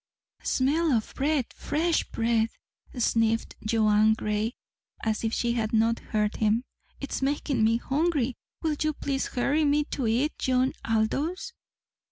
"Smell 0.41 0.91
o' 0.93 1.01
bread 1.13 1.53
fresh 1.53 2.05
bread!" 2.05 2.49
sniffed 2.97 3.53
Joanne 3.63 4.15
Gray, 4.15 4.55
as 5.03 5.23
if 5.23 5.31
she 5.31 5.53
had 5.53 5.73
not 5.73 5.99
heard 5.99 6.37
him. 6.37 6.63
"It's 6.99 7.21
making 7.21 7.63
me 7.63 7.77
hungry. 7.77 8.35
Will 8.63 8.77
you 8.81 8.93
please 8.93 9.27
hurry 9.27 9.63
me 9.63 9.83
to 9.93 10.07
it, 10.07 10.39
John 10.39 10.73
Aldous?" 10.83 11.53